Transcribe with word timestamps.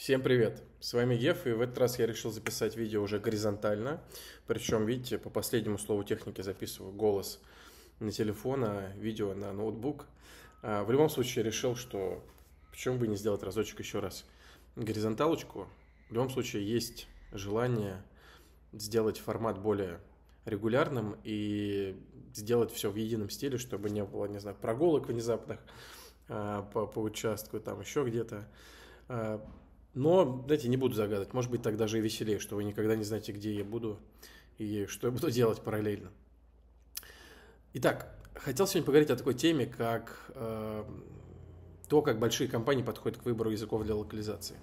Всем 0.00 0.22
привет! 0.22 0.62
С 0.80 0.94
вами 0.94 1.14
Геф, 1.14 1.46
и 1.46 1.50
в 1.50 1.60
этот 1.60 1.76
раз 1.76 1.98
я 1.98 2.06
решил 2.06 2.30
записать 2.30 2.74
видео 2.74 3.02
уже 3.02 3.18
горизонтально. 3.18 4.02
Причем, 4.46 4.86
видите, 4.86 5.18
по 5.18 5.28
последнему 5.28 5.76
слову 5.76 6.04
техники 6.04 6.40
записываю 6.40 6.90
голос 6.90 7.38
на 7.98 8.10
телефон, 8.10 8.64
а 8.64 8.94
видео 8.96 9.34
на 9.34 9.52
ноутбук. 9.52 10.06
А 10.62 10.84
в 10.84 10.90
любом 10.90 11.10
случае 11.10 11.44
решил, 11.44 11.76
что 11.76 12.24
почему 12.70 12.96
бы 12.96 13.08
не 13.08 13.16
сделать 13.16 13.42
разочек 13.42 13.78
еще 13.80 13.98
раз 13.98 14.24
горизонталочку. 14.74 15.68
В 16.08 16.14
любом 16.14 16.30
случае 16.30 16.66
есть 16.66 17.06
желание 17.32 18.02
сделать 18.72 19.18
формат 19.18 19.58
более 19.58 20.00
регулярным 20.46 21.18
и 21.24 21.94
сделать 22.34 22.72
все 22.72 22.90
в 22.90 22.96
едином 22.96 23.28
стиле, 23.28 23.58
чтобы 23.58 23.90
не 23.90 24.02
было, 24.02 24.24
не 24.24 24.38
знаю, 24.38 24.56
прогулок 24.58 25.08
внезапных 25.08 25.60
а, 26.30 26.62
по, 26.72 26.86
по 26.86 27.00
участку, 27.00 27.60
там 27.60 27.80
еще 27.82 28.02
где-то. 28.02 28.48
Но, 29.94 30.42
знаете, 30.46 30.68
не 30.68 30.76
буду 30.76 30.94
загадывать. 30.94 31.32
Может 31.32 31.50
быть, 31.50 31.62
так 31.62 31.76
даже 31.76 31.98
и 31.98 32.00
веселее, 32.00 32.38
что 32.38 32.56
вы 32.56 32.64
никогда 32.64 32.94
не 32.94 33.04
знаете, 33.04 33.32
где 33.32 33.54
я 33.54 33.64
буду 33.64 33.98
и 34.58 34.86
что 34.86 35.08
я 35.08 35.12
буду 35.12 35.30
делать 35.30 35.60
параллельно. 35.62 36.10
Итак, 37.74 38.14
хотел 38.34 38.66
сегодня 38.66 38.86
поговорить 38.86 39.10
о 39.10 39.16
такой 39.16 39.34
теме, 39.34 39.66
как 39.66 40.30
э, 40.34 40.84
то, 41.88 42.02
как 42.02 42.18
большие 42.18 42.48
компании 42.48 42.82
подходят 42.82 43.18
к 43.18 43.24
выбору 43.24 43.50
языков 43.50 43.84
для 43.84 43.94
локализации. 43.94 44.56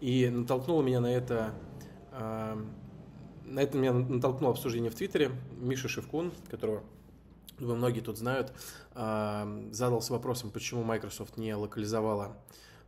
И 0.00 0.28
натолкнуло 0.28 0.82
меня 0.82 1.00
на 1.00 1.12
это, 1.12 1.54
э, 2.12 2.56
на 3.44 3.60
это 3.60 3.78
меня 3.78 3.92
натолкнуло 3.92 4.52
обсуждение 4.52 4.90
в 4.90 4.94
Твиттере. 4.94 5.30
Миша 5.58 5.88
Шевкун, 5.88 6.32
которого 6.50 6.82
думаю, 7.58 7.76
многие 7.76 8.00
тут 8.00 8.18
знают, 8.18 8.52
э, 8.94 9.68
задался 9.70 10.12
вопросом, 10.12 10.50
почему 10.50 10.82
Microsoft 10.82 11.36
не 11.36 11.54
локализовала 11.54 12.36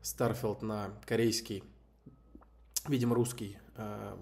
Starfield 0.03 0.65
на 0.65 0.91
корейский 1.05 1.63
видимо, 2.89 3.15
русский 3.15 3.59
э, 3.77 4.17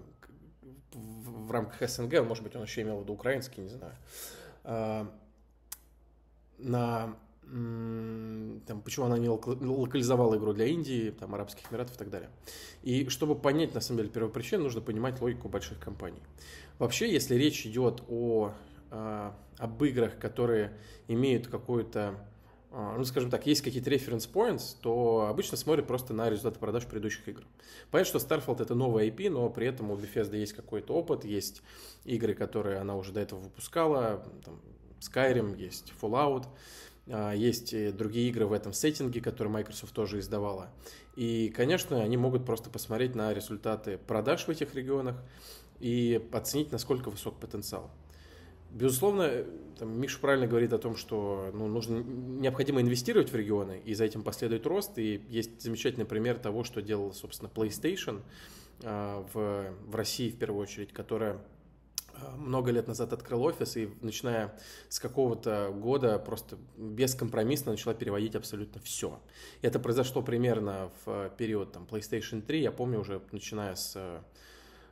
в 0.93 1.51
рамках 1.51 1.87
СНГ, 1.89 2.25
может 2.25 2.43
быть, 2.43 2.55
он 2.55 2.63
еще 2.63 2.81
имел 2.81 2.99
в 2.99 3.03
виду 3.03 3.13
украинский, 3.13 3.63
не 3.63 3.69
знаю, 3.69 3.93
э, 4.63 5.05
на 6.57 7.15
там, 7.47 8.81
почему 8.83 9.05
она 9.05 9.19
не 9.19 9.29
локализовала 9.29 10.35
игру 10.35 10.53
для 10.53 10.65
Индии, 10.65 11.11
там, 11.11 11.35
Арабских 11.35 11.71
Эмиратов 11.71 11.95
и 11.95 11.97
так 11.99 12.09
далее. 12.09 12.29
И 12.81 13.07
чтобы 13.09 13.35
понять, 13.35 13.73
на 13.75 13.81
самом 13.81 13.99
деле, 13.99 14.09
первопричину, 14.09 14.63
нужно 14.63 14.81
понимать 14.81 15.21
логику 15.21 15.47
больших 15.47 15.79
компаний. 15.79 16.21
Вообще, 16.79 17.11
если 17.11 17.35
речь 17.35 17.65
идет 17.67 18.01
о, 18.09 18.51
э, 18.89 19.31
об 19.59 19.83
играх, 19.83 20.17
которые 20.17 20.75
имеют 21.07 21.47
какую-то 21.47 22.15
ну, 22.75 23.05
скажем 23.05 23.29
так, 23.29 23.45
есть 23.45 23.61
какие-то 23.61 23.89
reference 23.89 24.29
points, 24.29 24.75
то 24.81 25.27
обычно 25.29 25.55
смотрят 25.55 25.87
просто 25.87 26.13
на 26.13 26.29
результаты 26.29 26.59
продаж 26.59 26.85
предыдущих 26.85 27.27
игр. 27.29 27.43
Понятно, 27.89 28.19
что 28.19 28.27
Starfield 28.27 28.61
это 28.61 28.75
новый 28.75 29.09
IP, 29.09 29.29
но 29.29 29.49
при 29.49 29.67
этом 29.67 29.91
у 29.91 29.95
Bethesda 29.95 30.35
есть 30.35 30.53
какой-то 30.53 30.93
опыт, 30.93 31.23
есть 31.23 31.61
игры, 32.03 32.33
которые 32.33 32.79
она 32.79 32.97
уже 32.97 33.13
до 33.13 33.21
этого 33.21 33.39
выпускала, 33.39 34.25
там, 34.43 34.59
Skyrim, 34.99 35.57
есть 35.57 35.93
Fallout, 36.01 36.47
а, 37.07 37.33
есть 37.33 37.95
другие 37.95 38.29
игры 38.29 38.45
в 38.45 38.51
этом 38.51 38.73
сеттинге, 38.73 39.21
которые 39.21 39.53
Microsoft 39.53 39.93
тоже 39.93 40.19
издавала. 40.19 40.69
И, 41.15 41.53
конечно, 41.55 42.01
они 42.01 42.17
могут 42.17 42.45
просто 42.45 42.69
посмотреть 42.69 43.15
на 43.15 43.33
результаты 43.33 43.97
продаж 43.97 44.47
в 44.47 44.49
этих 44.49 44.75
регионах 44.75 45.15
и 45.79 46.21
оценить, 46.33 46.71
насколько 46.71 47.09
высок 47.09 47.39
потенциал. 47.39 47.89
Безусловно, 48.75 49.45
там, 49.79 49.99
Миша 50.01 50.19
правильно 50.19 50.47
говорит 50.47 50.73
о 50.73 50.77
том, 50.77 50.97
что 50.97 51.49
ну, 51.53 51.67
нужно, 51.67 51.99
необходимо 51.99 52.81
инвестировать 52.81 53.31
в 53.31 53.35
регионы, 53.35 53.81
и 53.85 53.93
за 53.93 54.03
этим 54.03 54.21
последует 54.21 54.67
рост. 54.67 54.99
И 54.99 55.21
есть 55.29 55.61
замечательный 55.61 56.05
пример 56.05 56.37
того, 56.37 56.65
что 56.65 56.81
делала, 56.81 57.13
собственно, 57.13 57.47
PlayStation 57.47 58.21
э, 58.81 59.23
в, 59.33 59.73
в 59.87 59.95
России 59.95 60.29
в 60.29 60.37
первую 60.37 60.61
очередь, 60.61 60.91
которая 60.91 61.39
много 62.37 62.71
лет 62.71 62.87
назад 62.87 63.13
открыл 63.13 63.43
офис 63.43 63.77
и 63.77 63.89
начиная 64.01 64.57
с 64.89 64.99
какого-то 64.99 65.73
года 65.73 66.19
просто 66.19 66.57
бескомпромиссно 66.77 67.71
начала 67.71 67.93
переводить 67.93 68.35
абсолютно 68.35 68.81
все. 68.81 69.21
Это 69.61 69.79
произошло 69.79 70.21
примерно 70.21 70.91
в 71.05 71.29
период 71.37 71.71
там, 71.71 71.87
PlayStation 71.89 72.41
3, 72.41 72.61
я 72.61 72.71
помню 72.71 72.99
уже 72.99 73.21
начиная 73.31 73.75
с, 73.75 73.93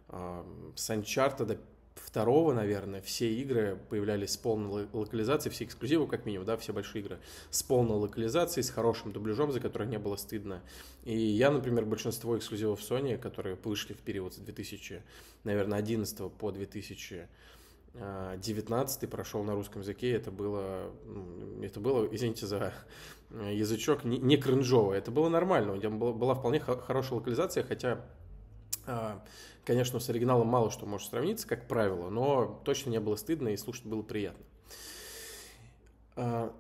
с 0.10 0.90
Uncharted 0.90 1.60
второго, 1.96 2.54
наверное, 2.54 3.02
все 3.02 3.34
игры 3.34 3.78
появлялись 3.90 4.32
с 4.32 4.38
полной 4.38 4.88
локализацией, 4.94 5.54
все 5.54 5.66
эксклюзивы, 5.66 6.08
как 6.08 6.26
минимум, 6.26 6.46
да, 6.46 6.56
все 6.58 6.72
большие 6.74 7.04
игры 7.04 7.20
с 7.50 7.62
полной 7.64 7.98
локализацией, 7.98 8.64
с 8.64 8.70
хорошим 8.70 9.12
дубляжом, 9.12 9.52
за 9.52 9.60
который 9.60 9.88
не 9.88 10.00
было 10.00 10.16
стыдно. 10.16 10.62
И 11.04 11.18
я, 11.18 11.52
например, 11.52 11.86
большинство 11.86 12.38
эксклюзивов 12.38 12.80
Sony, 12.80 13.18
которые 13.18 13.58
вышли 13.64 13.94
в 13.94 14.00
период 14.00 14.34
с 14.34 14.38
2000, 14.38 15.02
наверное, 15.44 15.80
11 15.80 16.32
по 16.34 16.52
2019 16.52 19.10
прошел 19.10 19.44
на 19.44 19.56
русском 19.56 19.82
языке, 19.82 20.12
это 20.12 20.30
было, 20.32 20.92
это 21.62 21.80
было, 21.80 22.08
извините 22.12 22.46
за 22.48 22.74
язычок, 23.32 24.04
не, 24.04 24.20
не 24.20 24.38
кринжово, 24.38 24.94
это 24.94 25.10
было 25.12 25.30
нормально, 25.30 25.74
у 25.74 25.76
меня 25.76 25.90
была, 25.90 26.14
была 26.14 26.36
вполне 26.36 26.60
хорошая 26.60 27.20
локализация, 27.20 27.64
хотя 27.64 27.94
а, 27.94 28.06
Конечно, 29.66 30.00
с 30.00 30.10
оригиналом 30.10 30.48
мало 30.48 30.72
что 30.72 30.86
может 30.86 31.10
сравниться, 31.10 31.48
как 31.48 31.68
правило, 31.68 32.10
но 32.10 32.62
точно 32.66 32.90
не 32.90 33.00
было 33.00 33.16
стыдно 33.16 33.50
и 33.50 33.58
слушать 33.58 33.86
было 33.86 34.02
приятно. 34.02 34.44
А, 36.16 36.54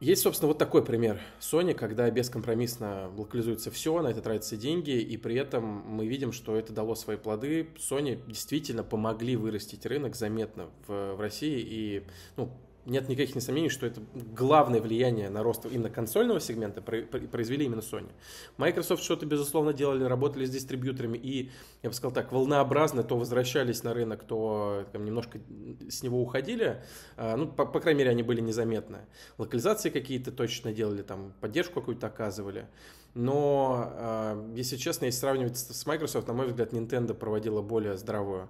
есть, 0.00 0.22
собственно, 0.22 0.48
вот 0.48 0.58
такой 0.58 0.84
пример 0.84 1.18
Sony, 1.40 1.72
когда 1.72 2.10
бескомпромиссно 2.10 3.10
локализуется 3.16 3.70
все, 3.70 4.02
на 4.02 4.08
это 4.08 4.20
тратятся 4.20 4.58
деньги, 4.58 4.90
и 4.90 5.16
при 5.16 5.36
этом 5.36 5.64
мы 5.64 6.06
видим, 6.06 6.32
что 6.32 6.56
это 6.56 6.74
дало 6.74 6.94
свои 6.94 7.16
плоды. 7.16 7.68
Sony 7.78 8.20
действительно 8.26 8.84
помогли 8.84 9.36
вырастить 9.36 9.86
рынок 9.86 10.14
заметно 10.14 10.68
в, 10.86 11.14
в 11.14 11.20
России, 11.20 11.58
и 11.58 12.04
ну, 12.36 12.50
нет 12.86 13.08
никаких 13.08 13.40
сомнений, 13.42 13.68
что 13.68 13.86
это 13.86 14.02
главное 14.14 14.80
влияние 14.80 15.30
на 15.30 15.42
рост 15.42 15.66
именно 15.66 15.90
консольного 15.90 16.40
сегмента 16.40 16.82
произвели 16.82 17.64
именно 17.64 17.80
Sony. 17.80 18.10
Microsoft 18.58 19.02
что-то, 19.02 19.26
безусловно, 19.26 19.72
делали, 19.72 20.04
работали 20.04 20.44
с 20.44 20.50
дистрибьюторами 20.50 21.16
и, 21.16 21.50
я 21.82 21.90
бы 21.90 21.94
сказал 21.94 22.12
так, 22.12 22.32
волнообразно 22.32 23.02
то 23.02 23.16
возвращались 23.16 23.82
на 23.82 23.94
рынок, 23.94 24.24
то 24.24 24.86
там, 24.92 25.04
немножко 25.04 25.40
с 25.88 26.02
него 26.02 26.20
уходили. 26.20 26.82
А, 27.16 27.36
ну, 27.36 27.46
по, 27.46 27.64
по 27.64 27.80
крайней 27.80 27.98
мере, 28.00 28.10
они 28.10 28.22
были 28.22 28.40
незаметны. 28.40 28.98
Локализации 29.38 29.90
какие-то 29.90 30.32
точно 30.32 30.72
делали, 30.72 31.02
там, 31.02 31.32
поддержку 31.40 31.80
какую-то 31.80 32.06
оказывали. 32.06 32.66
Но, 33.14 33.92
а, 33.94 34.52
если 34.54 34.76
честно, 34.76 35.06
если 35.06 35.20
сравнивать 35.20 35.56
с 35.56 35.86
Microsoft, 35.86 36.26
на 36.28 36.34
мой 36.34 36.48
взгляд, 36.48 36.72
Nintendo 36.72 37.14
проводила 37.14 37.62
более 37.62 37.96
здравую 37.96 38.48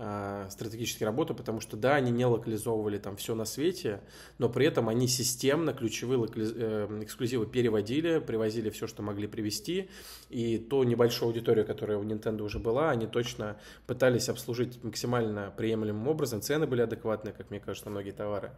а, 0.00 0.48
стратегически 0.48 1.02
работу, 1.02 1.34
потому 1.34 1.60
что 1.60 1.76
да, 1.76 1.96
они 1.96 2.12
не 2.12 2.24
локализовывали 2.24 2.98
там 2.98 3.16
все 3.16 3.34
на 3.34 3.44
свете, 3.44 4.00
но 4.38 4.48
при 4.48 4.64
этом 4.64 4.88
они 4.88 5.08
системно 5.08 5.72
ключевые 5.72 6.18
локализ... 6.18 6.52
Э, 6.54 7.00
эксклюзивы 7.02 7.48
переводили, 7.48 8.20
привозили 8.20 8.70
все, 8.70 8.86
что 8.86 9.02
могли 9.02 9.26
привезти, 9.26 9.90
и 10.28 10.56
ту 10.58 10.84
небольшую 10.84 11.30
аудиторию, 11.30 11.66
которая 11.66 11.98
у 11.98 12.04
Nintendo 12.04 12.42
уже 12.42 12.60
была, 12.60 12.90
они 12.92 13.08
точно 13.08 13.58
пытались 13.88 14.28
обслужить 14.28 14.84
максимально 14.84 15.52
приемлемым 15.56 16.06
образом, 16.06 16.42
цены 16.42 16.68
были 16.68 16.82
адекватные, 16.82 17.34
как 17.34 17.50
мне 17.50 17.58
кажется, 17.58 17.86
на 17.86 17.90
многие 17.90 18.12
товары, 18.12 18.52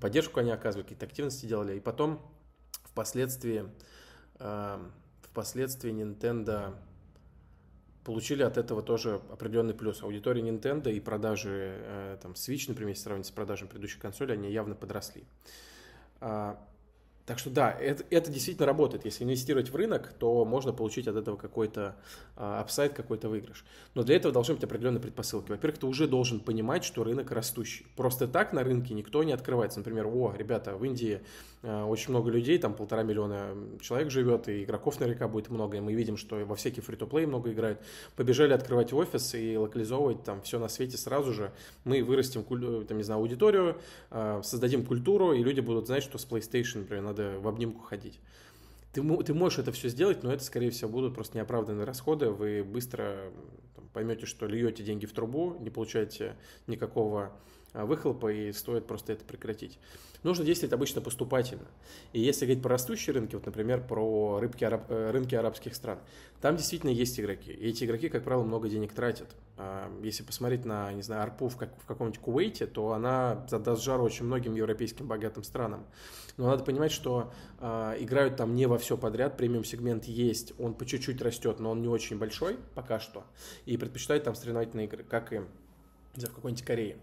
поддержку 0.00 0.40
они 0.40 0.52
оказывали, 0.52 0.84
какие-то 0.84 1.04
активности 1.04 1.44
делали, 1.44 1.76
и 1.76 1.80
потом 1.80 2.18
впоследствии, 2.84 3.66
э, 4.38 4.78
впоследствии 5.20 5.92
Nintendo 5.92 6.76
получили 8.08 8.42
от 8.42 8.56
этого 8.56 8.80
тоже 8.80 9.20
определенный 9.30 9.74
плюс. 9.74 10.02
Аудитория 10.02 10.40
Nintendo 10.40 10.90
и 10.90 10.98
продажи 10.98 11.76
э, 11.78 12.16
там, 12.22 12.32
Switch, 12.32 12.64
например, 12.66 12.92
если 12.92 13.02
сравнить 13.02 13.26
с 13.26 13.30
продажами 13.30 13.68
предыдущей 13.68 13.98
консоли, 14.00 14.32
они 14.32 14.50
явно 14.50 14.74
подросли. 14.74 15.24
А, 16.18 16.58
так 17.28 17.38
что 17.38 17.50
да, 17.50 17.70
это, 17.70 18.04
это 18.08 18.30
действительно 18.32 18.64
работает. 18.64 19.04
Если 19.04 19.22
инвестировать 19.22 19.68
в 19.68 19.76
рынок, 19.76 20.14
то 20.18 20.46
можно 20.46 20.72
получить 20.72 21.06
от 21.08 21.16
этого 21.16 21.36
какой-то 21.36 21.94
а, 22.36 22.60
апсайд, 22.60 22.94
какой-то 22.94 23.28
выигрыш. 23.28 23.66
Но 23.94 24.02
для 24.02 24.16
этого 24.16 24.32
должны 24.32 24.54
быть 24.54 24.64
определенные 24.64 25.02
предпосылки. 25.02 25.50
Во-первых, 25.50 25.78
ты 25.78 25.86
уже 25.86 26.08
должен 26.08 26.40
понимать, 26.40 26.84
что 26.84 27.04
рынок 27.04 27.30
растущий. 27.30 27.84
Просто 27.96 28.28
так 28.28 28.54
на 28.54 28.64
рынке 28.64 28.94
никто 28.94 29.22
не 29.24 29.32
открывается. 29.32 29.78
Например, 29.78 30.06
о, 30.06 30.32
ребята, 30.38 30.74
в 30.74 30.82
Индии 30.86 31.20
а, 31.62 31.84
очень 31.84 32.10
много 32.10 32.30
людей, 32.30 32.56
там 32.58 32.72
полтора 32.72 33.02
миллиона 33.02 33.54
человек 33.80 34.10
живет, 34.10 34.48
и 34.48 34.64
игроков 34.64 35.00
наверняка 35.00 35.28
будет 35.28 35.50
много, 35.50 35.76
и 35.76 35.80
мы 35.80 35.92
видим, 35.92 36.16
что 36.16 36.36
во 36.46 36.54
всякие 36.54 36.82
фри-то-плей 36.82 37.26
много 37.26 37.52
играют. 37.52 37.78
Побежали 38.16 38.54
открывать 38.54 38.92
офис 38.92 39.34
и 39.34 39.56
локализовывать 39.58 40.22
там 40.24 40.40
все 40.42 40.58
на 40.58 40.68
свете 40.68 40.96
сразу 40.96 41.32
же. 41.32 41.52
Мы 41.84 42.02
вырастим, 42.02 42.42
там, 42.86 42.96
не 42.96 43.02
знаю, 43.02 43.20
аудиторию, 43.20 43.76
а, 44.10 44.40
создадим 44.42 44.86
культуру, 44.86 45.32
и 45.32 45.42
люди 45.42 45.60
будут 45.60 45.86
знать, 45.86 46.02
что 46.02 46.16
с 46.16 46.26
PlayStation, 46.26 46.78
например, 46.78 47.02
надо 47.02 47.17
надо 47.18 47.40
в 47.40 47.48
обнимку 47.48 47.82
ходить. 47.82 48.20
Ты, 48.92 49.02
ты 49.22 49.34
можешь 49.34 49.58
это 49.58 49.72
все 49.72 49.88
сделать, 49.88 50.22
но 50.22 50.32
это, 50.32 50.42
скорее 50.42 50.70
всего, 50.70 50.90
будут 50.90 51.14
просто 51.14 51.36
неоправданные 51.36 51.84
расходы. 51.84 52.30
Вы 52.30 52.64
быстро 52.64 53.30
там, 53.76 53.88
поймете, 53.92 54.26
что 54.26 54.46
льете 54.46 54.82
деньги 54.82 55.06
в 55.06 55.12
трубу, 55.12 55.56
не 55.60 55.70
получаете 55.70 56.36
никакого 56.66 57.32
выхлопа, 57.74 58.32
и 58.32 58.52
стоит 58.52 58.86
просто 58.86 59.12
это 59.12 59.24
прекратить. 59.24 59.78
Нужно 60.24 60.44
действовать 60.44 60.72
обычно 60.72 61.00
поступательно. 61.00 61.66
И 62.12 62.20
если 62.20 62.44
говорить 62.44 62.62
про 62.62 62.70
растущие 62.70 63.14
рынки, 63.14 63.36
вот, 63.36 63.46
например, 63.46 63.86
про 63.86 64.40
рынки, 64.40 64.64
араб, 64.64 64.86
э, 64.88 65.10
рынки 65.12 65.36
арабских 65.36 65.76
стран, 65.76 66.00
там 66.40 66.56
действительно 66.56 66.90
есть 66.90 67.18
игроки. 67.20 67.52
И 67.52 67.68
эти 67.68 67.84
игроки, 67.84 68.08
как 68.08 68.24
правило, 68.24 68.42
много 68.42 68.68
денег 68.68 68.92
тратят. 68.92 69.28
А, 69.56 69.88
если 70.02 70.24
посмотреть 70.24 70.64
на, 70.64 70.92
не 70.92 71.02
знаю, 71.02 71.22
арпу 71.22 71.48
в, 71.48 71.56
как, 71.56 71.70
в 71.80 71.86
каком-нибудь 71.86 72.20
Кувейте, 72.20 72.66
то 72.66 72.92
она 72.92 73.46
задаст 73.48 73.82
жару 73.82 74.02
очень 74.02 74.24
многим 74.24 74.56
европейским 74.56 75.06
богатым 75.06 75.44
странам. 75.44 75.86
Но 76.36 76.46
надо 76.48 76.64
понимать, 76.64 76.90
что 76.90 77.32
э, 77.60 77.96
играют 78.00 78.36
там 78.36 78.56
не 78.56 78.66
во 78.66 78.78
все 78.78 78.96
подряд, 78.96 79.36
премиум-сегмент 79.36 80.04
есть, 80.04 80.52
он 80.58 80.74
по 80.74 80.84
чуть-чуть 80.84 81.22
растет, 81.22 81.60
но 81.60 81.70
он 81.70 81.80
не 81.80 81.88
очень 81.88 82.18
большой 82.18 82.56
пока 82.74 82.98
что, 82.98 83.24
и 83.66 83.76
предпочитают 83.76 84.24
там 84.24 84.34
соревновательные 84.34 84.86
игры, 84.86 85.04
как 85.04 85.32
и 85.32 85.42
в 86.14 86.34
какой-нибудь 86.34 86.64
Корее. 86.64 86.96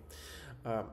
А, 0.66 0.90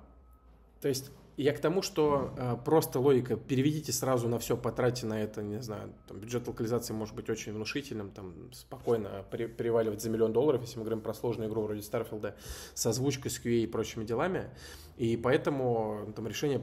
то 0.81 0.89
есть 0.89 1.11
я 1.39 1.55
к 1.55 1.61
тому, 1.61 1.81
что 1.81 2.35
э, 2.37 2.57
просто 2.63 3.01
логика, 3.01 3.37
переведите 3.37 3.91
сразу 3.91 4.29
на 4.29 4.39
все, 4.39 4.55
потратьте 4.55 5.07
на 5.07 5.23
это, 5.23 5.43
не 5.43 5.63
знаю, 5.63 5.95
там, 6.07 6.19
бюджет 6.19 6.47
локализации 6.47 6.93
может 6.93 7.15
быть 7.15 7.31
очень 7.31 7.55
внушительным, 7.55 8.11
там 8.11 8.53
спокойно 8.53 9.25
переваливать 9.31 10.03
за 10.03 10.11
миллион 10.11 10.35
долларов, 10.35 10.61
если 10.61 10.77
мы 10.77 10.85
говорим 10.85 11.01
про 11.01 11.15
сложную 11.15 11.49
игру 11.49 11.63
вроде 11.63 11.81
Старфилда, 11.81 12.37
с 12.75 12.85
озвучкой, 12.85 13.31
с 13.31 13.41
QA 13.41 13.63
и 13.63 13.67
прочими 13.67 14.05
делами. 14.05 14.51
И 15.03 15.17
поэтому 15.17 16.13
там 16.15 16.29
решение 16.29 16.63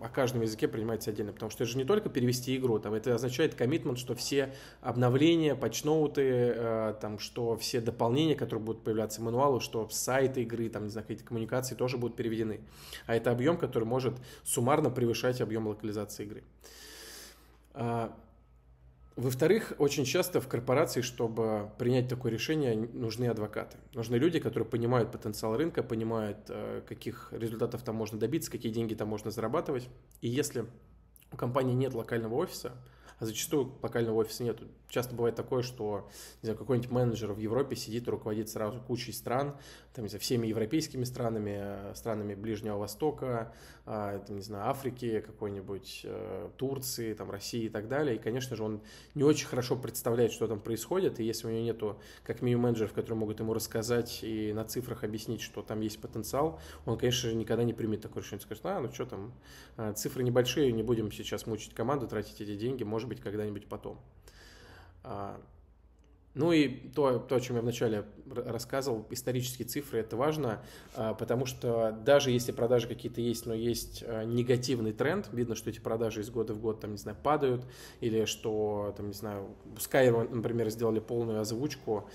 о 0.00 0.08
каждом 0.08 0.40
языке 0.40 0.68
принимается 0.68 1.10
отдельно, 1.10 1.34
потому 1.34 1.50
что 1.50 1.64
это 1.64 1.72
же 1.72 1.76
не 1.76 1.84
только 1.84 2.08
перевести 2.08 2.56
игру, 2.56 2.78
там 2.78 2.94
это 2.94 3.14
означает 3.14 3.54
коммитмент, 3.54 3.98
что 3.98 4.14
все 4.14 4.54
обновления, 4.80 5.54
патчноуты, 5.54 6.22
э, 6.22 6.94
там, 6.98 7.18
что 7.18 7.58
все 7.58 7.82
дополнения, 7.82 8.36
которые 8.36 8.64
будут 8.64 8.84
появляться 8.84 9.20
в 9.20 9.24
мануалу, 9.24 9.60
что 9.60 9.86
сайты 9.90 10.44
игры, 10.44 10.70
там, 10.70 10.84
не 10.84 10.88
знаю, 10.88 11.04
какие-то 11.04 11.28
коммуникации 11.28 11.74
тоже 11.74 11.98
будут 11.98 12.16
переведены. 12.16 12.60
А 13.04 13.16
это 13.16 13.30
объем, 13.30 13.58
который 13.58 13.84
может 13.84 14.14
суммарно 14.44 14.88
превышать 14.88 15.42
объем 15.42 15.66
локализации 15.66 16.24
игры. 16.24 16.42
Во-вторых, 19.16 19.74
очень 19.78 20.04
часто 20.04 20.40
в 20.40 20.48
корпорации, 20.48 21.00
чтобы 21.00 21.70
принять 21.78 22.08
такое 22.08 22.32
решение, 22.32 22.74
нужны 22.74 23.26
адвокаты. 23.26 23.76
Нужны 23.94 24.16
люди, 24.16 24.40
которые 24.40 24.68
понимают 24.68 25.12
потенциал 25.12 25.56
рынка, 25.56 25.84
понимают, 25.84 26.38
э, 26.48 26.82
каких 26.88 27.28
результатов 27.32 27.82
там 27.82 27.94
можно 27.94 28.18
добиться, 28.18 28.50
какие 28.50 28.72
деньги 28.72 28.94
там 28.94 29.06
можно 29.06 29.30
зарабатывать. 29.30 29.88
И 30.20 30.28
если 30.28 30.66
у 31.30 31.36
компании 31.36 31.74
нет 31.74 31.94
локального 31.94 32.34
офиса, 32.34 32.72
а 33.18 33.26
зачастую 33.26 33.72
локального 33.82 34.16
офиса 34.16 34.44
нет. 34.44 34.60
Часто 34.88 35.14
бывает 35.14 35.34
такое, 35.34 35.62
что 35.62 36.08
не 36.42 36.46
знаю, 36.46 36.58
какой-нибудь 36.58 36.90
менеджер 36.90 37.32
в 37.32 37.38
Европе 37.38 37.74
сидит 37.74 38.06
и 38.06 38.10
руководит 38.10 38.48
сразу 38.48 38.80
кучей 38.80 39.12
стран, 39.12 39.56
там, 39.92 40.04
не 40.04 40.08
знаю, 40.08 40.20
всеми 40.20 40.46
европейскими 40.46 41.04
странами, 41.04 41.58
э, 41.60 41.92
странами 41.94 42.34
Ближнего 42.34 42.78
Востока, 42.78 43.52
а, 43.86 44.18
там, 44.20 44.36
не 44.36 44.42
знаю, 44.42 44.70
Африки, 44.70 45.20
какой-нибудь 45.20 46.02
э, 46.04 46.48
Турции, 46.56 47.12
там, 47.14 47.30
России 47.30 47.64
и 47.64 47.68
так 47.68 47.88
далее. 47.88 48.16
И, 48.16 48.18
конечно 48.18 48.56
же, 48.56 48.62
он 48.62 48.80
не 49.14 49.24
очень 49.24 49.46
хорошо 49.46 49.76
представляет, 49.76 50.32
что 50.32 50.46
там 50.48 50.60
происходит, 50.60 51.20
и 51.20 51.24
если 51.24 51.48
у 51.48 51.50
него 51.50 51.62
нету 51.62 52.00
как 52.24 52.40
минимум 52.40 52.64
менеджеров, 52.64 52.92
которые 52.92 53.18
могут 53.18 53.40
ему 53.40 53.52
рассказать 53.52 54.20
и 54.22 54.52
на 54.52 54.64
цифрах 54.64 55.04
объяснить, 55.04 55.40
что 55.40 55.62
там 55.62 55.80
есть 55.80 56.00
потенциал, 56.00 56.60
он, 56.86 56.98
конечно 56.98 57.28
же, 57.28 57.36
никогда 57.36 57.62
не 57.62 57.74
примет 57.74 58.00
такое 58.00 58.22
решение. 58.22 58.42
Скажет, 58.42 58.64
а, 58.66 58.80
ну 58.80 58.92
что 58.92 59.06
там, 59.06 59.34
э, 59.76 59.92
цифры 59.94 60.22
небольшие, 60.22 60.72
не 60.72 60.82
будем 60.82 61.12
сейчас 61.12 61.46
мучить 61.46 61.74
команду, 61.74 62.08
тратить 62.08 62.40
эти 62.40 62.56
деньги, 62.56 62.84
может 62.84 63.03
быть, 63.08 63.20
когда-нибудь 63.20 63.66
потом. 63.66 64.00
А, 65.02 65.40
ну 66.34 66.50
и 66.50 66.68
то, 66.68 67.18
то, 67.20 67.36
о 67.36 67.40
чем 67.40 67.56
я 67.56 67.62
вначале 67.62 68.04
рассказывал, 68.26 69.06
исторические 69.10 69.68
цифры, 69.68 70.00
это 70.00 70.16
важно, 70.16 70.64
а, 70.96 71.14
потому 71.14 71.46
что 71.46 71.96
даже 72.04 72.32
если 72.32 72.50
продажи 72.50 72.88
какие-то 72.88 73.20
есть, 73.20 73.46
но 73.46 73.54
есть 73.54 74.02
а, 74.04 74.24
негативный 74.24 74.92
тренд, 74.92 75.28
видно, 75.32 75.54
что 75.54 75.70
эти 75.70 75.78
продажи 75.78 76.22
из 76.22 76.30
года 76.30 76.52
в 76.52 76.60
год, 76.60 76.80
там, 76.80 76.92
не 76.92 76.98
знаю, 76.98 77.16
падают, 77.22 77.64
или 78.00 78.24
что, 78.24 78.92
там, 78.96 79.08
не 79.08 79.14
знаю, 79.14 79.54
Skyrim, 79.76 80.34
например, 80.34 80.70
сделали 80.70 80.98
полную 80.98 81.40
озвучку, 81.40 82.08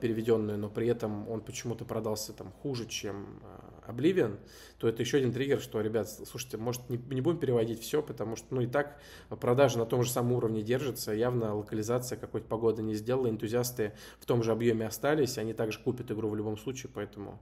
переведенную, 0.00 0.56
но 0.58 0.68
при 0.68 0.86
этом 0.86 1.28
он 1.28 1.40
почему-то 1.40 1.84
продался 1.84 2.32
там 2.32 2.52
хуже, 2.62 2.86
чем 2.86 3.40
Oblivion, 3.86 4.38
то 4.78 4.88
это 4.88 5.02
еще 5.02 5.18
один 5.18 5.32
триггер, 5.32 5.60
что, 5.60 5.80
ребят, 5.80 6.08
слушайте, 6.08 6.56
может 6.56 6.88
не, 6.90 6.96
не 6.96 7.20
будем 7.20 7.38
переводить 7.38 7.80
все, 7.80 8.02
потому 8.02 8.36
что, 8.36 8.54
ну, 8.54 8.60
и 8.60 8.66
так 8.66 8.98
продажи 9.40 9.78
на 9.78 9.86
том 9.86 10.02
же 10.02 10.10
самом 10.10 10.32
уровне 10.32 10.62
держатся, 10.62 11.12
явно 11.12 11.54
локализация 11.54 12.18
какой-то 12.18 12.46
погоды 12.46 12.82
не 12.82 12.94
сделала, 12.94 13.28
энтузиасты 13.28 13.92
в 14.18 14.26
том 14.26 14.42
же 14.42 14.52
объеме 14.52 14.86
остались, 14.86 15.38
они 15.38 15.52
также 15.52 15.78
купят 15.80 16.10
игру 16.10 16.28
в 16.28 16.36
любом 16.36 16.56
случае, 16.56 16.90
поэтому 16.94 17.40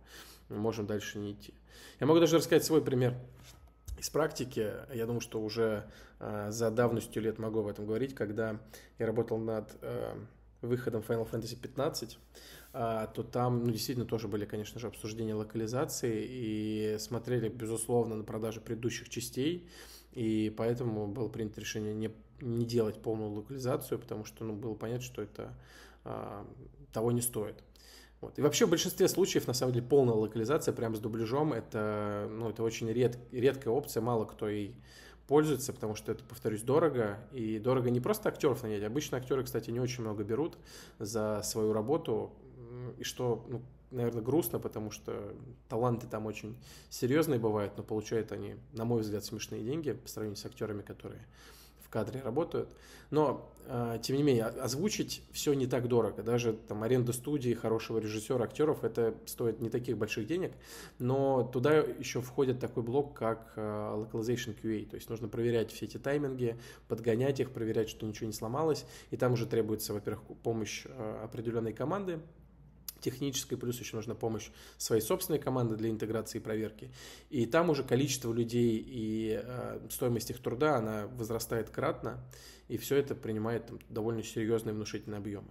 можем 0.49 0.87
дальше 0.87 1.19
не 1.19 1.33
идти. 1.33 1.55
Я 2.01 2.07
могу 2.07 2.21
даже 2.21 2.37
рассказать 2.37 2.65
свой 2.65 2.83
пример 2.83 3.15
из 3.99 4.11
практики. 4.11 4.73
Я 4.93 5.07
думаю, 5.07 5.21
что 5.21 5.41
уже 5.41 5.85
э, 6.19 6.51
за 6.51 6.71
давностью 6.71 7.23
лет 7.23 7.39
могу 7.39 7.61
об 7.61 7.69
этом 7.69 7.87
говорить, 7.87 8.15
когда 8.15 8.59
я 8.99 9.07
работал 9.07 9.39
над 9.39 9.71
э, 9.81 10.15
выходом 10.63 11.03
Final 11.07 11.29
Fantasy 11.31 11.57
15, 11.57 12.19
а, 12.73 13.07
то 13.09 13.23
там, 13.23 13.65
ну, 13.65 13.71
действительно, 13.71 14.07
тоже 14.07 14.29
были, 14.29 14.45
конечно 14.45 14.81
же, 14.81 14.87
обсуждения 14.87 15.35
локализации 15.35 16.25
и 16.27 16.97
смотрели, 16.99 17.49
безусловно, 17.49 18.17
на 18.17 18.25
продажи 18.25 18.61
предыдущих 18.61 19.09
частей, 19.09 19.69
и 20.13 20.53
поэтому 20.57 21.07
было 21.07 21.29
принято 21.29 21.61
решение 21.61 21.95
не, 21.95 22.11
не 22.41 22.65
делать 22.65 23.01
полную 23.03 23.31
локализацию, 23.31 23.99
потому 23.99 24.25
что, 24.25 24.45
ну, 24.45 24.55
было 24.55 24.75
понятно, 24.75 25.05
что 25.05 25.23
это 25.23 25.55
а, 26.05 26.47
того 26.93 27.13
не 27.13 27.21
стоит. 27.21 27.63
Вот. 28.23 28.39
И 28.39 28.43
вообще 28.43 28.67
в 28.67 28.71
большинстве 28.71 29.09
случаев, 29.09 29.49
на 29.49 29.53
самом 29.53 29.73
деле, 29.73 29.85
полная 29.85 30.15
локализация 30.15 30.73
прямо 30.73 30.95
с 30.95 31.01
дубляжом, 31.01 31.53
это, 31.53 32.29
ну, 32.31 32.51
это 32.51 32.63
очень 32.63 32.89
ред, 32.89 33.19
редкая 33.33 33.75
опция, 33.75 34.01
мало 34.01 34.25
кто 34.25 34.49
и 34.49 34.73
пользуется, 35.33 35.73
потому 35.73 35.95
что 35.95 36.13
это, 36.13 36.23
повторюсь, 36.25 36.61
дорого. 36.61 37.19
И 37.33 37.59
дорого 37.59 37.89
не 37.89 38.01
просто 38.01 38.29
актеров 38.29 38.63
нанять. 38.63 38.83
Обычно 38.83 39.17
актеры, 39.17 39.43
кстати, 39.43 39.71
не 39.71 39.81
очень 39.81 40.03
много 40.03 40.25
берут 40.25 40.59
за 40.99 41.41
свою 41.43 41.73
работу 41.73 42.35
и 42.99 43.03
что, 43.03 43.43
ну, 43.49 43.63
наверное, 43.91 44.23
грустно, 44.23 44.59
потому 44.59 44.91
что 44.91 45.35
таланты 45.71 46.07
там 46.07 46.27
очень 46.27 46.55
серьезные 46.91 47.41
бывают, 47.41 47.79
но 47.79 47.83
получают 47.83 48.31
они, 48.31 48.57
на 48.75 48.85
мой 48.85 49.01
взгляд, 49.01 49.25
смешные 49.25 49.65
деньги 49.65 49.93
по 49.93 50.07
сравнению 50.07 50.37
с 50.37 50.45
актерами, 50.45 50.83
которые 50.83 51.27
кадре 51.93 52.21
работают. 52.21 52.69
Но, 53.11 53.53
э, 53.67 53.99
тем 54.03 54.17
не 54.17 54.23
менее, 54.23 54.47
озвучить 54.47 55.23
все 55.33 55.53
не 55.53 55.67
так 55.67 55.87
дорого. 55.87 56.23
Даже 56.23 56.55
там 56.55 56.83
аренда 56.83 57.13
студии, 57.13 57.53
хорошего 57.53 57.99
режиссера, 57.99 58.43
актеров, 58.45 58.85
это 58.85 59.15
стоит 59.27 59.61
не 59.61 59.69
таких 59.69 59.99
больших 59.99 60.27
денег. 60.27 60.53
Но 60.99 61.45
туда 61.45 61.75
еще 61.77 62.23
входит 62.23 62.59
такой 62.59 62.83
блок, 62.83 63.15
как 63.15 63.53
э, 63.57 63.61
localization 63.61 64.57
QA. 64.61 64.89
То 64.89 64.97
есть 64.97 65.11
нужно 65.11 65.29
проверять 65.29 65.71
все 65.71 65.85
эти 65.85 65.99
тайминги, 65.99 66.59
подгонять 66.89 67.39
их, 67.39 67.51
проверять, 67.51 67.91
что 67.91 68.07
ничего 68.07 68.27
не 68.27 68.33
сломалось. 68.33 68.87
И 69.11 69.17
там 69.19 69.35
уже 69.35 69.47
требуется, 69.47 69.93
во-первых, 69.93 70.23
помощь 70.43 70.87
э, 70.87 71.21
определенной 71.23 71.75
команды, 71.75 72.19
технической, 73.03 73.59
плюс 73.59 73.79
еще 73.79 73.97
нужна 73.97 74.15
помощь 74.15 74.49
своей 74.79 75.03
собственной 75.03 75.39
команды 75.39 75.77
для 75.77 75.91
интеграции 75.91 76.39
и 76.39 76.41
проверки. 76.41 76.91
И 77.31 77.47
там 77.47 77.71
уже 77.71 77.85
количество 77.85 78.33
людей 78.33 78.83
и 78.85 79.41
э, 79.43 79.81
стоимость 79.91 80.31
их 80.31 80.39
труда, 80.39 80.77
она 80.77 81.07
возрастает 81.09 81.71
кратно, 81.71 82.25
и 82.69 82.79
все 82.79 82.97
это 82.97 83.15
принимает 83.15 83.67
там, 83.67 83.79
довольно 83.89 84.23
серьезные 84.23 84.75
внушительные 84.75 85.19
объемы. 85.19 85.51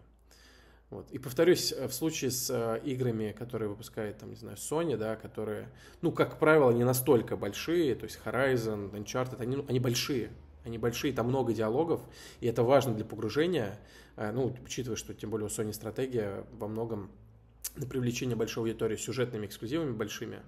Вот. 0.92 1.10
И 1.12 1.18
повторюсь, 1.20 1.72
э, 1.72 1.88
в 1.88 1.94
случае 1.94 2.32
с 2.32 2.50
э, 2.50 2.82
играми, 2.84 3.32
которые 3.32 3.70
выпускает, 3.70 4.18
там, 4.18 4.30
не 4.30 4.36
знаю, 4.36 4.58
Sony, 4.58 4.98
да, 4.98 5.16
которые, 5.16 5.70
ну, 6.02 6.12
как 6.12 6.38
правило, 6.38 6.70
не 6.72 6.84
настолько 6.84 7.38
большие, 7.38 7.96
то 7.96 8.04
есть 8.04 8.20
Horizon, 8.26 8.92
Uncharted, 8.92 9.42
они, 9.42 9.56
ну, 9.56 9.66
они 9.70 9.80
большие, 9.80 10.32
они 10.66 10.78
большие, 10.78 11.14
там 11.14 11.28
много 11.28 11.54
диалогов, 11.54 12.02
и 12.42 12.48
это 12.48 12.64
важно 12.64 12.94
для 12.94 13.06
погружения, 13.06 13.80
э, 14.18 14.32
ну, 14.34 14.54
учитывая, 14.66 14.98
что 14.98 15.14
тем 15.14 15.30
более 15.30 15.48
у 15.48 15.50
Sony 15.50 15.72
стратегия 15.72 16.46
во 16.52 16.68
многом 16.68 17.10
на 17.76 17.86
привлечение 17.86 18.36
большой 18.36 18.64
аудитории 18.64 18.96
сюжетными 18.96 19.46
эксклюзивами 19.46 19.92
большими. 19.92 20.42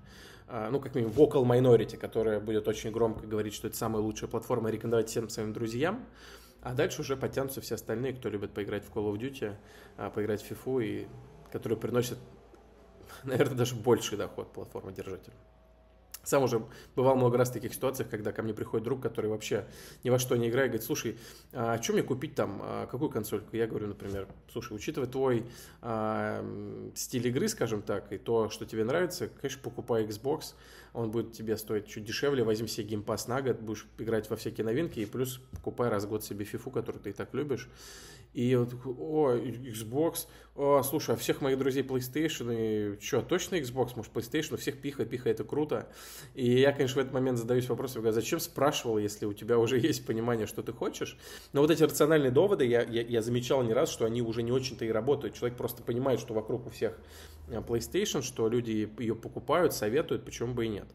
А, 0.48 0.70
ну, 0.70 0.80
как 0.80 0.96
минимум, 0.96 1.14
Vocal 1.16 1.44
Minority, 1.46 1.98
которая 1.98 2.40
будет 2.40 2.68
очень 2.68 2.92
громко 2.92 3.26
говорить, 3.26 3.54
что 3.54 3.68
это 3.68 3.78
самая 3.78 4.02
лучшая 4.02 4.30
платформа, 4.30 4.70
и 4.70 4.74
рекомендовать 4.74 5.10
всем 5.10 5.30
своим 5.30 5.54
друзьям. 5.54 6.06
А 6.62 6.74
дальше 6.74 7.02
уже 7.02 7.18
подтянутся 7.18 7.62
все 7.62 7.76
остальные, 7.76 8.14
кто 8.14 8.30
любит 8.30 8.54
поиграть 8.54 8.86
в 8.86 8.92
Call 8.92 9.12
of 9.12 9.20
Duty, 9.20 9.56
а, 9.98 10.10
поиграть 10.10 10.42
в 10.42 10.52
FIFA, 10.52 10.86
и 10.86 11.08
которые 11.52 11.80
приносят, 11.80 12.18
наверное, 13.24 13.56
даже 13.56 13.76
больший 13.76 14.18
доход 14.18 14.52
платформы-держателю. 14.54 15.36
Сам 16.24 16.44
уже 16.44 16.64
бывал 16.96 17.16
много 17.16 17.38
раз 17.38 17.50
в 17.50 17.54
таких 17.54 17.74
ситуациях, 17.74 18.10
когда 18.10 18.32
ко 18.32 18.42
мне 18.44 18.54
приходит 18.54 18.86
друг, 18.86 19.02
который 19.02 19.30
вообще 19.30 19.66
ни 20.04 20.10
во 20.10 20.20
что 20.20 20.36
не 20.38 20.50
играет, 20.50 20.72
говорит, 20.72 20.86
слушай, 20.86 21.18
а 21.52 21.82
что 21.82 21.94
мне 21.94 22.04
купить 22.04 22.34
там, 22.36 22.62
а 22.64 22.88
какую 22.88 23.10
консольку? 23.10 23.56
Я 23.56 23.68
говорю, 23.68 23.88
например, 23.88 24.28
слушай, 24.52 24.74
учитывая 24.74 25.08
твой 25.08 25.46
а, 25.82 26.44
стиль 26.96 27.28
игры, 27.28 27.48
скажем 27.50 27.82
так, 27.82 28.12
и 28.14 28.18
то, 28.18 28.50
что 28.50 28.66
тебе 28.66 28.86
нравится, 28.86 29.28
конечно, 29.28 29.62
покупай 29.62 30.06
Xbox, 30.06 30.54
он 30.94 31.12
будет 31.12 31.34
тебе 31.34 31.58
стоить 31.58 31.88
чуть 31.88 32.06
дешевле, 32.06 32.44
возьми 32.44 32.68
себе 32.68 32.98
Pass 32.98 33.28
на 33.28 33.42
год, 33.42 33.60
будешь 33.60 33.88
играть 33.98 34.30
во 34.30 34.36
всякие 34.36 34.64
новинки, 34.66 35.00
и 35.00 35.06
плюс 35.06 35.42
покупай 35.52 35.90
раз 35.90 36.06
в 36.06 36.10
год 36.10 36.24
себе 36.24 36.46
FIFA, 36.46 36.72
которую 36.72 37.04
ты 37.04 37.10
и 37.10 37.14
так 37.14 37.34
любишь, 37.34 37.70
И 38.34 38.56
вот, 38.56 38.74
о, 38.86 39.34
Xbox, 39.36 40.28
о, 40.56 40.82
слушай, 40.82 41.14
а 41.14 41.18
всех 41.18 41.42
моих 41.42 41.60
друзей 41.60 41.84
PlayStation, 41.84 42.96
и 42.96 43.00
что, 43.00 43.22
точно 43.22 43.56
Xbox, 43.56 43.92
может, 43.96 44.12
PlayStation, 44.12 44.58
всех 44.58 44.82
пиха, 44.82 45.06
пиха, 45.06 45.30
это 45.30 45.44
круто. 45.44 45.88
И 46.34 46.60
я, 46.60 46.72
конечно, 46.72 46.96
в 46.96 47.02
этот 47.02 47.14
момент 47.14 47.38
задаюсь 47.38 47.70
вопросом, 47.70 48.02
говорю, 48.02 48.16
зачем 48.16 48.40
спрашивал, 48.40 48.98
если 48.98 49.28
у 49.28 49.34
тебя 49.34 49.60
уже 49.60 49.78
есть 49.80 50.06
понимание, 50.06 50.48
что 50.48 50.64
ты 50.64 50.74
хочешь. 50.74 51.18
Но 51.54 51.62
вот 51.62 51.70
эти 51.70 51.84
рациональные 51.84 52.32
доводы, 52.32 52.66
я, 52.66 52.82
я, 52.82 53.04
я 53.04 53.22
замечал 53.22 53.62
не 53.62 53.74
раз, 53.74 53.90
что 53.90 54.06
они 54.06 54.24
уже 54.24 54.42
не 54.42 54.52
очень-то 54.52 54.84
и 54.84 54.90
работают. 54.90 55.36
Человек 55.36 55.58
просто 55.58 55.84
понимает, 55.84 56.20
что 56.20 56.34
вокруг 56.34 56.66
у 56.66 56.70
всех 56.72 56.98
э, 57.50 57.60
PlayStation, 57.60 58.24
что 58.24 58.48
люди 58.48 58.90
ее 58.98 59.16
покупают, 59.16 59.74
советуют, 59.74 60.26
почему 60.26 60.56
бы 60.56 60.66
и 60.66 60.70
нет. 60.70 60.88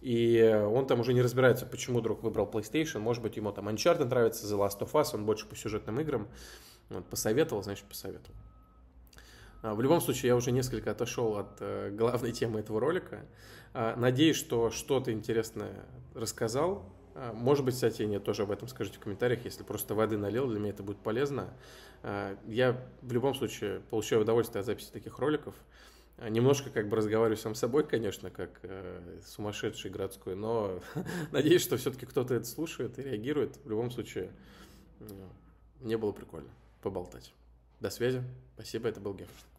И 0.00 0.64
он 0.70 0.86
там 0.86 1.00
уже 1.00 1.12
не 1.12 1.22
разбирается, 1.22 1.66
почему 1.66 2.00
друг 2.00 2.22
выбрал 2.22 2.46
PlayStation. 2.46 3.00
Может 3.00 3.22
быть, 3.22 3.36
ему 3.36 3.52
там 3.52 3.68
Uncharted 3.68 4.06
нравится, 4.06 4.46
The 4.46 4.58
Last 4.58 4.80
of 4.80 4.92
Us, 4.92 5.10
он 5.12 5.26
больше 5.26 5.46
по 5.46 5.56
сюжетным 5.56 6.00
играм. 6.00 6.28
Вот, 6.90 7.04
посоветовал, 7.06 7.62
значит, 7.62 7.84
посоветовал. 7.84 8.34
А, 9.62 9.74
в 9.74 9.82
любом 9.82 10.00
случае, 10.00 10.28
я 10.28 10.36
уже 10.36 10.52
несколько 10.52 10.90
отошел 10.90 11.36
от 11.36 11.56
э, 11.60 11.90
главной 11.90 12.32
темы 12.32 12.60
этого 12.60 12.80
ролика. 12.80 13.26
А, 13.74 13.96
надеюсь, 13.96 14.36
что 14.36 14.70
что-то 14.70 15.12
интересное 15.12 15.84
рассказал. 16.14 16.90
А, 17.14 17.32
может 17.32 17.64
быть, 17.64 17.74
кстати, 17.74 18.02
нет, 18.02 18.24
тоже 18.24 18.44
об 18.44 18.50
этом 18.50 18.68
скажите 18.68 18.98
в 18.98 19.00
комментариях, 19.00 19.44
если 19.44 19.64
просто 19.64 19.94
воды 19.94 20.16
налил, 20.16 20.48
для 20.48 20.58
меня 20.58 20.70
это 20.70 20.82
будет 20.82 20.98
полезно. 20.98 21.52
Я 22.46 22.80
в 23.02 23.12
любом 23.12 23.34
случае 23.34 23.80
получаю 23.90 24.22
удовольствие 24.22 24.60
от 24.60 24.66
записи 24.66 24.92
таких 24.92 25.18
роликов. 25.18 25.56
Немножко 26.16 26.70
как 26.70 26.88
бы 26.88 26.96
разговариваю 26.96 27.36
сам 27.36 27.56
с 27.56 27.58
собой, 27.58 27.84
конечно, 27.84 28.30
как 28.30 28.60
э, 28.62 29.20
сумасшедший 29.26 29.90
городской, 29.90 30.36
но 30.36 30.80
надеюсь, 31.32 31.62
что 31.62 31.76
все-таки 31.76 32.06
кто-то 32.06 32.34
это 32.34 32.44
слушает 32.44 33.00
и 33.00 33.02
реагирует. 33.02 33.56
В 33.64 33.70
любом 33.70 33.90
случае, 33.90 34.30
мне 35.80 35.96
было 35.96 36.12
прикольно 36.12 36.50
поболтать. 36.80 37.32
До 37.80 37.90
связи. 37.90 38.22
Спасибо, 38.54 38.88
это 38.88 39.00
был 39.00 39.14
Гефштадт. 39.14 39.57